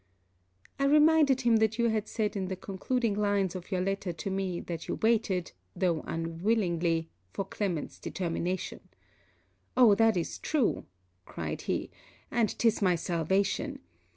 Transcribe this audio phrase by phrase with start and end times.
[0.79, 4.31] I reminded him that you had said in the concluding lines of your letter to
[4.31, 8.79] me that you waited, though unwillingly, for Clement's determination.
[9.77, 10.87] 'O that is true!'
[11.25, 11.91] cried he
[12.31, 13.77] 'and 'tis my salvation!